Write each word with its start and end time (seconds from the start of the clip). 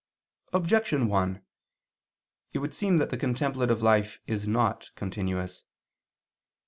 Objection 0.51 1.07
1: 1.07 1.43
It 2.53 2.57
would 2.57 2.73
seem 2.73 2.97
that 2.97 3.11
the 3.11 3.17
contemplative 3.17 3.83
life 3.83 4.19
is 4.25 4.47
not 4.47 4.89
continuous. 4.95 5.61